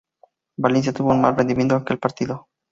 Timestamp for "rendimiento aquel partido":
1.37-2.47